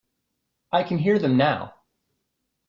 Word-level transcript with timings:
I 0.71 0.81
can 0.81 0.97
hear 0.97 1.19
them 1.19 1.37
now. 1.37 1.75